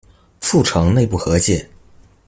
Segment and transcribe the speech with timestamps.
[0.39, 1.69] 促成內部和解